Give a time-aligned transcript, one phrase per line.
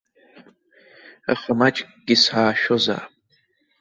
[1.31, 3.11] Аха маҷкгьы саашәозаап.